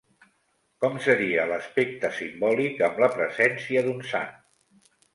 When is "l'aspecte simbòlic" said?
1.51-2.83